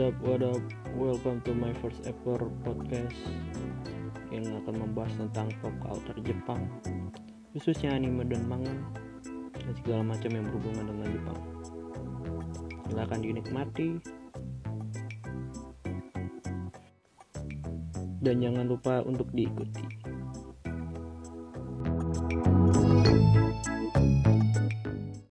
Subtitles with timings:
[0.00, 0.60] up, what up?
[0.92, 3.16] Welcome to my first ever podcast
[4.28, 6.68] yang akan membahas tentang pop culture Jepang,
[7.56, 8.76] khususnya anime dan manga
[9.56, 11.40] dan segala macam yang berhubungan dengan Jepang.
[12.92, 13.88] Silahkan dinikmati
[18.20, 19.80] dan jangan lupa untuk diikuti.